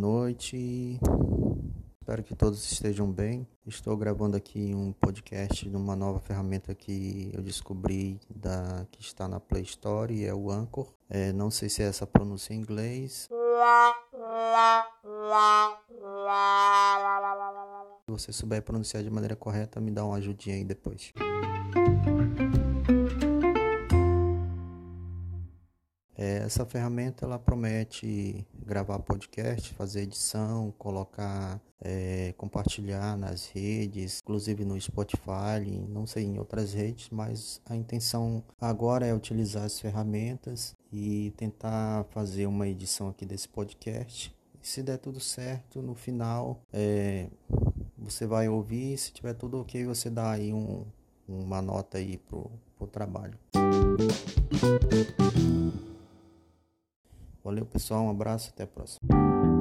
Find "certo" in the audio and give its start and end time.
45.20-45.80